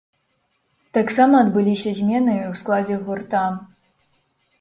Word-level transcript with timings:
Таксама 0.97 1.35
адбыліся 1.45 1.91
змены 1.99 2.33
і 2.37 2.45
ў 2.51 2.61
складзе 2.63 2.95
гурта. 3.05 3.43